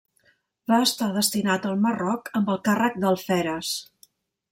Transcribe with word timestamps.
Va 0.71 0.77
estar 0.85 1.09
destinat 1.17 1.67
al 1.71 1.75
Marroc 1.83 2.31
amb 2.39 2.49
el 2.55 2.57
càrrec 2.69 2.97
d'alferes. 3.05 3.75